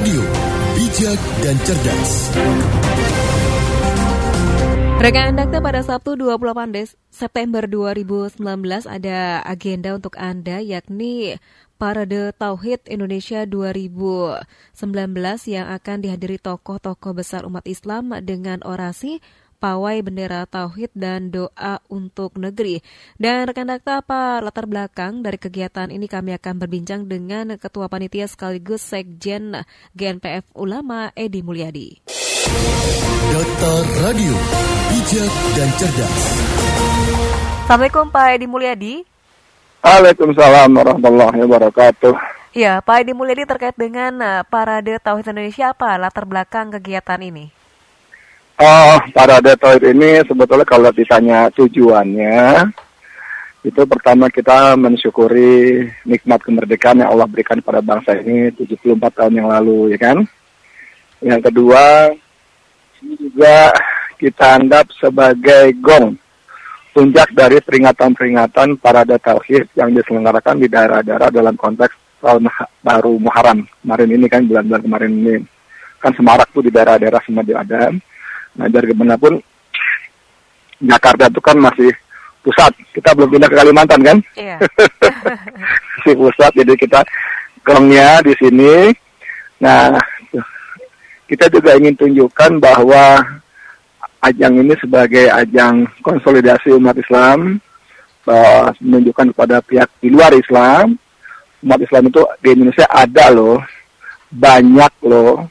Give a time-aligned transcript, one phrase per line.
[0.00, 0.24] Radio,
[0.80, 2.32] bijak dan cerdas.
[4.96, 8.40] Rekan Dakta pada Sabtu 28 Des September 2019
[8.88, 11.36] ada agenda untuk Anda yakni
[11.76, 14.40] Parade Tauhid Indonesia 2019
[15.52, 19.20] yang akan dihadiri tokoh-tokoh besar umat Islam dengan orasi
[19.60, 22.80] pawai bendera tauhid dan doa untuk negeri.
[23.20, 28.24] Dan rekan dakta apa latar belakang dari kegiatan ini kami akan berbincang dengan Ketua Panitia
[28.24, 29.52] sekaligus Sekjen
[29.92, 32.00] GNPF Ulama Edi Mulyadi.
[33.30, 34.34] Data Radio,
[34.90, 36.18] bijak dan cerdas.
[37.68, 38.94] Assalamualaikum Pak Edi Mulyadi.
[39.84, 42.12] Waalaikumsalam warahmatullahi wabarakatuh.
[42.50, 47.59] Ya, Pak Edi Mulyadi terkait dengan uh, Parade Tauhid Indonesia apa latar belakang kegiatan ini?
[48.60, 52.68] Oh, Parade Tauhid ini sebetulnya kalau ditanya tujuannya,
[53.64, 59.48] itu pertama kita mensyukuri nikmat kemerdekaan yang Allah berikan pada bangsa ini 74 tahun yang
[59.48, 60.28] lalu, ya kan?
[61.24, 62.12] Yang kedua,
[63.00, 63.72] ini juga
[64.20, 66.20] kita anggap sebagai gong
[66.92, 72.44] puncak dari peringatan-peringatan parade tauhid yang diselenggarakan di daerah-daerah dalam konteks tahun
[72.84, 75.34] baru Muharram kemarin ini kan bulan-bulan kemarin ini
[75.96, 77.88] kan semarak tuh di daerah-daerah semua ada.
[78.60, 79.40] Nah dari pun
[80.84, 81.88] Jakarta itu kan masih
[82.44, 82.76] pusat.
[82.92, 84.18] Kita belum pindah ke Kalimantan kan?
[84.36, 84.60] Iya.
[86.04, 87.00] masih pusat jadi kita
[87.64, 88.92] gongnya di sini.
[89.64, 89.96] Nah
[91.24, 93.22] kita juga ingin tunjukkan bahwa
[94.20, 97.62] ajang ini sebagai ajang konsolidasi umat Islam,
[98.28, 100.98] uh, menunjukkan kepada pihak di luar Islam,
[101.64, 103.62] umat Islam itu di Indonesia ada loh,
[104.28, 105.48] banyak loh,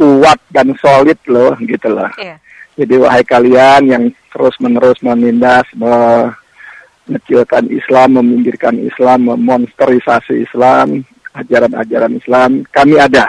[0.00, 2.08] kuat dan solid loh, gitu loh.
[2.16, 2.40] Iya.
[2.80, 11.04] Jadi wahai kalian yang terus-menerus menindas, mengecilkan Islam, meminggirkan Islam, memonsterisasi Islam,
[11.36, 13.28] ajaran-ajaran Islam, kami ada.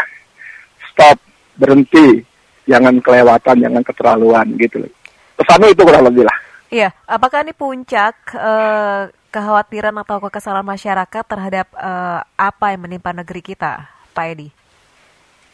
[0.88, 1.20] Stop
[1.60, 2.24] berhenti,
[2.64, 4.88] jangan kelewatan, jangan keterlaluan gitu.
[5.36, 6.38] Pesannya itu kurang lebih lah.
[6.72, 13.44] Iya, apakah ini puncak eh, kekhawatiran atau kekesalan masyarakat terhadap eh, apa yang menimpa negeri
[13.44, 14.61] kita, Pak Edi?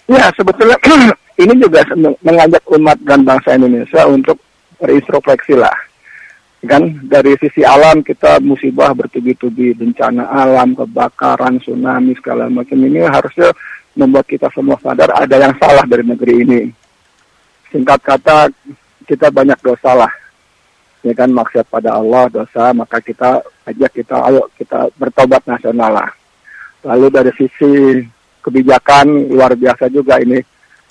[0.07, 0.79] Ya, sebetulnya
[1.43, 1.83] ini juga
[2.23, 4.39] mengajak umat dan bangsa Indonesia untuk
[4.79, 5.75] berintrospeksi lah.
[6.63, 13.53] Kan dari sisi alam kita musibah bertubi-tubi, bencana alam, kebakaran, tsunami, segala macam ini harusnya
[13.93, 16.61] membuat kita semua sadar ada yang salah dari negeri ini.
[17.69, 18.49] Singkat kata,
[19.05, 20.13] kita banyak dosa lah.
[21.05, 26.09] Ya kan maksud pada Allah dosa, maka kita ajak kita ayo kita bertobat nasional lah.
[26.83, 28.01] Lalu dari sisi
[28.41, 30.39] kebijakan luar biasa juga ini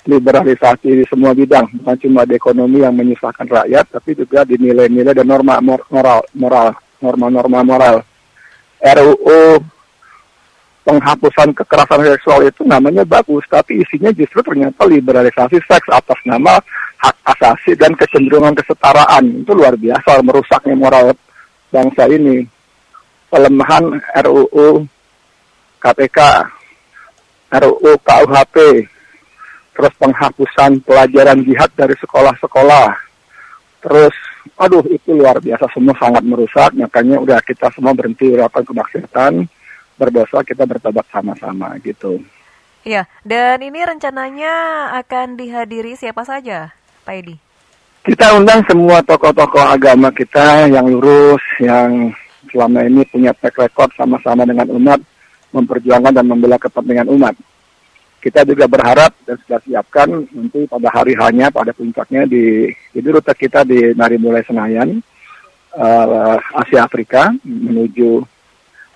[0.07, 5.11] liberalisasi di semua bidang, bukan cuma di ekonomi yang menyusahkan rakyat, tapi juga di nilai-nilai
[5.11, 6.71] dan norma moral, moral,
[7.03, 7.95] norma-norma moral.
[8.79, 9.59] RUU
[10.87, 16.55] penghapusan kekerasan seksual itu namanya bagus, tapi isinya justru ternyata liberalisasi seks atas nama
[17.03, 19.43] hak asasi dan kecenderungan kesetaraan.
[19.43, 21.11] Itu luar biasa merusaknya moral
[21.67, 22.47] bangsa ini.
[23.27, 24.87] Pelemahan RUU
[25.83, 26.17] KPK,
[27.47, 28.55] RUU KUHP,
[29.77, 32.89] terus penghapusan pelajaran jihad dari sekolah-sekolah.
[33.87, 34.15] Terus,
[34.59, 39.47] aduh itu luar biasa semua sangat merusak, makanya udah kita semua berhenti melakukan kemaksiatan
[39.97, 42.21] berdosa kita bertobat sama-sama gitu.
[42.87, 44.53] Iya, dan ini rencananya
[45.03, 46.71] akan dihadiri siapa saja,
[47.03, 47.35] Pak Edi?
[48.07, 52.15] Kita undang semua tokoh-tokoh agama kita yang lurus, yang
[52.47, 55.03] selama ini punya track record sama-sama dengan umat,
[55.51, 57.35] memperjuangkan dan membela kepentingan umat.
[58.17, 63.63] Kita juga berharap dan sudah siapkan nanti pada hari hanya pada puncaknya di rute kita
[63.63, 64.99] di Narimulai Senayan,
[65.77, 68.25] uh, Asia Afrika menuju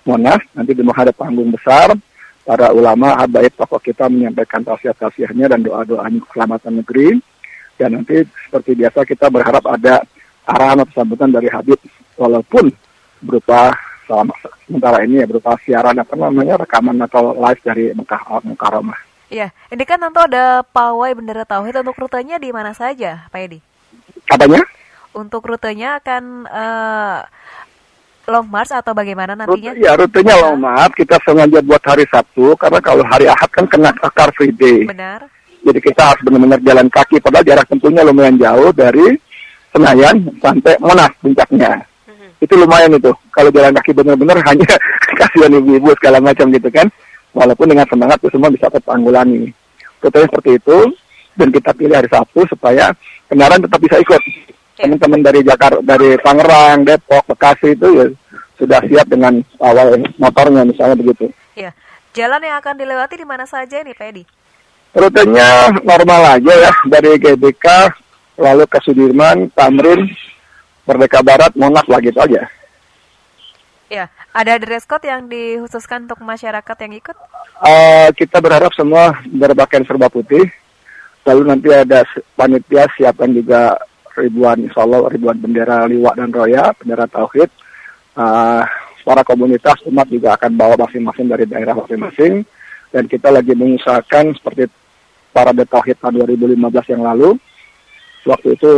[0.02, 1.94] Monas nanti di menghadap panggung besar
[2.42, 7.22] para ulama habaib tokoh kita menyampaikan tausiah-tausiahnya dan doa-doanya keselamatan negeri
[7.78, 10.02] dan nanti seperti biasa kita berharap ada
[10.42, 11.78] arahan atau sambutan dari Habib
[12.18, 12.74] walaupun
[13.22, 13.70] berupa
[14.12, 14.36] selama
[14.68, 19.00] sementara ini ya berupa siaran apa namanya rekaman atau live dari Mekah Mukarramah.
[19.32, 23.64] Iya, ini kan tentu ada pawai bendera tauhid untuk rutenya di mana saja, Pak Edi?
[24.28, 24.60] Apanya?
[25.16, 27.24] Untuk rutenya akan uh,
[28.28, 29.72] long march atau bagaimana nantinya?
[29.72, 33.64] Rute, ya rutenya long march kita sengaja buat hari Sabtu karena kalau hari Ahad kan
[33.64, 34.84] kena Car Free Day.
[34.84, 35.24] Benar.
[35.64, 39.16] Jadi kita harus benar-benar jalan kaki padahal jarak tempuhnya lumayan jauh dari
[39.72, 41.80] Senayan sampai Monas puncaknya.
[42.42, 43.14] Itu lumayan itu.
[43.30, 44.66] Kalau jalan kaki benar-benar hanya
[45.22, 46.90] kasihan ibu-ibu segala macam gitu kan.
[47.32, 49.54] Walaupun dengan semangat itu semua bisa tertanggulangi.
[50.02, 50.76] Rutenya seperti itu
[51.38, 52.90] dan kita pilih hari Sabtu supaya
[53.30, 54.20] kendaraan tetap bisa ikut
[54.76, 58.06] teman-teman dari Jakarta, dari Tangerang, Depok, Bekasi itu ya
[58.58, 61.30] sudah siap dengan awal motornya misalnya begitu.
[61.54, 61.70] Ya,
[62.12, 64.22] jalan yang akan dilewati di mana saja nih Pak Edi?
[64.92, 67.64] Rutenya normal aja ya dari GBK
[68.36, 70.04] lalu ke Sudirman, Tamrin,
[70.82, 72.42] Merdeka Barat, Monas lah gitu aja.
[73.92, 77.16] Ya, ada dress code yang dikhususkan untuk masyarakat yang ikut?
[77.60, 80.48] Uh, kita berharap semua berpakaian serba putih.
[81.28, 82.00] Lalu nanti ada
[82.32, 83.76] panitia siapkan juga
[84.16, 87.52] ribuan, Allah ribuan bendera liwa dan roya, bendera tauhid.
[88.16, 88.64] Uh,
[89.04, 92.48] para komunitas umat juga akan bawa masing-masing dari daerah masing-masing.
[92.88, 94.72] Dan kita lagi mengusahakan seperti
[95.36, 97.36] para tauhid tahun 2015 yang lalu.
[98.24, 98.70] Waktu itu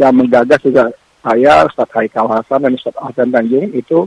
[0.00, 0.88] yang menggagas juga
[1.22, 4.04] saya, Ustadz Haikal Hasan dan Ustadz Hasan Tanjung itu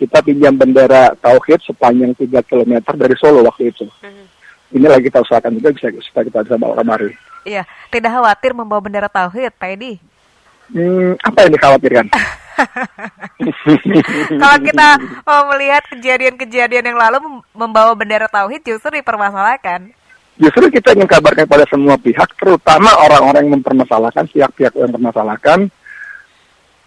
[0.00, 3.86] kita pinjam bendera tauhid sepanjang 3 km dari Solo waktu itu.
[4.02, 4.26] Hmm.
[4.74, 7.14] Ini lagi kita usahakan juga bisa supaya kita bisa bawa kemari.
[7.46, 7.62] Iya,
[7.92, 10.00] tidak khawatir membawa bendera tauhid, Pak Edi?
[10.72, 12.06] Hmm, apa yang dikhawatirkan?
[14.42, 14.88] Kalau kita
[15.26, 19.90] mau melihat kejadian-kejadian yang lalu membawa bendera tauhid justru dipermasalahkan.
[20.34, 25.70] Justru kita ingin kabarkan kepada semua pihak, terutama orang-orang yang mempermasalahkan, pihak-pihak yang mempermasalahkan,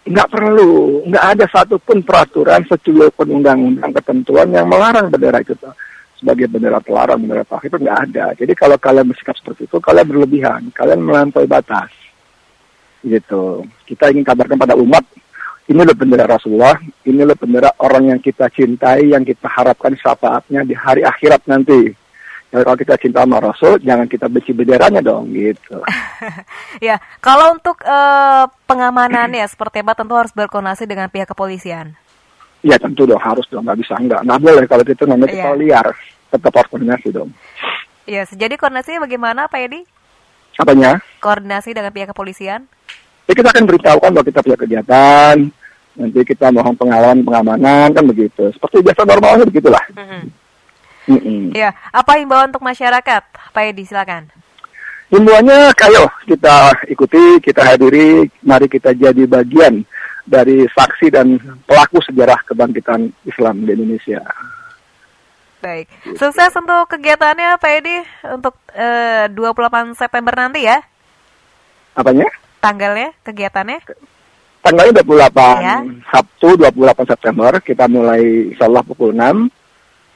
[0.08, 5.52] nggak perlu, nggak ada satupun peraturan pun undang-undang ketentuan yang melarang bendera itu
[6.18, 8.26] sebagai bendera terlarang, bendera tauhid itu nggak ada.
[8.34, 11.94] Jadi kalau kalian bersikap seperti itu, kalian berlebihan, kalian melampaui batas.
[12.98, 13.62] Gitu.
[13.86, 15.06] Kita ingin kabarkan pada umat,
[15.70, 16.74] ini loh bendera Rasulullah,
[17.06, 21.94] ini loh bendera orang yang kita cintai, yang kita harapkan syafaatnya di hari akhirat nanti.
[22.48, 25.84] Ya, kalau kita cinta sama Rasul, jangan kita benci benderanya dong, gitu.
[26.88, 31.92] ya, kalau untuk uh, pengamanannya seperti apa, tentu harus berkoordinasi dengan pihak kepolisian.
[32.64, 34.24] Iya tentu dong, harus dong, nggak bisa nggak.
[34.24, 35.54] Nggak boleh kalau itu namanya yeah.
[35.60, 35.86] liar,
[36.32, 37.30] tetap harus koordinasi dong.
[38.08, 39.80] Iya, yes, jadi koordinasinya bagaimana Pak Edi?
[40.56, 41.04] Apanya?
[41.20, 42.64] Koordinasi dengan pihak kepolisian?
[43.28, 45.36] Ya kita akan beritahukan bahwa kita punya kegiatan,
[46.00, 48.48] nanti kita mohon pengawalan, pengamanan, kan begitu.
[48.56, 49.84] Seperti biasa normalnya begitulah.
[49.92, 50.22] Mm -hmm.
[51.08, 53.22] Mm Ya, apa himbauan untuk masyarakat?
[53.56, 54.28] Pak Edi, silakan.
[55.08, 59.80] Himbauannya, kayo kita ikuti, kita hadiri, mari kita jadi bagian
[60.28, 64.20] dari saksi dan pelaku sejarah kebangkitan Islam di Indonesia.
[65.64, 65.88] Baik,
[66.20, 67.96] sukses untuk kegiatannya Pak Edi
[68.30, 70.78] untuk eh, 28 September nanti ya?
[71.96, 72.28] Apanya?
[72.60, 73.80] Tanggalnya, kegiatannya?
[74.62, 75.76] Tanggalnya 28 ya.
[76.12, 79.57] Sabtu 28 September, kita mulai insya Allah pukul 6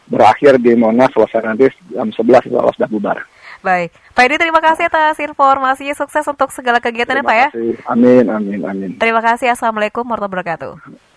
[0.08, 3.18] berakhir di Monas selesai nanti jam 11 Allah sudah bubar.
[3.62, 7.48] Baik, Pak Edi terima kasih atas informasinya sukses untuk segala kegiatannya Pak ya.
[7.86, 8.90] Amin, amin, amin.
[8.98, 9.54] Terima kasih.
[9.54, 10.72] Assalamualaikum warahmatullahi wabarakatuh.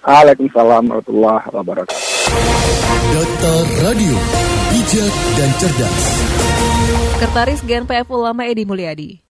[0.06, 1.98] Waalaikumsalam warahmatullahi wabarakatuh.
[3.18, 4.16] Data Radio,
[4.70, 6.04] bijak dan cerdas.
[7.18, 9.18] Sekretaris GNPF Ulama Edi Mulyadi.